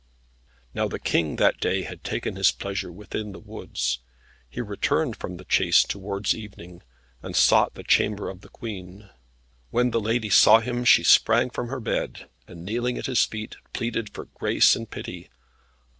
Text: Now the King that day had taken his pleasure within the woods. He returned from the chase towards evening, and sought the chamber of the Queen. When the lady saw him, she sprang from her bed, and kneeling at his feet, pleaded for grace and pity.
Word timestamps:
Now 0.73 0.87
the 0.87 0.97
King 0.97 1.35
that 1.35 1.59
day 1.59 1.83
had 1.83 2.03
taken 2.03 2.35
his 2.35 2.51
pleasure 2.51 2.91
within 2.91 3.33
the 3.33 3.39
woods. 3.39 3.99
He 4.49 4.59
returned 4.59 5.15
from 5.15 5.37
the 5.37 5.45
chase 5.45 5.83
towards 5.83 6.33
evening, 6.33 6.81
and 7.21 7.35
sought 7.35 7.75
the 7.75 7.83
chamber 7.83 8.27
of 8.27 8.41
the 8.41 8.49
Queen. 8.49 9.11
When 9.69 9.91
the 9.91 10.01
lady 10.01 10.31
saw 10.31 10.59
him, 10.59 10.85
she 10.85 11.03
sprang 11.03 11.51
from 11.51 11.67
her 11.67 11.79
bed, 11.79 12.27
and 12.47 12.65
kneeling 12.65 12.97
at 12.97 13.05
his 13.05 13.23
feet, 13.25 13.57
pleaded 13.73 14.09
for 14.09 14.25
grace 14.33 14.75
and 14.75 14.89
pity. 14.89 15.29